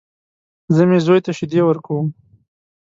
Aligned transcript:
زه 0.75 0.83
مې 0.89 0.99
زوی 1.05 1.19
ته 1.25 1.31
شيدې 1.37 1.61
ورکوم. 1.65 2.05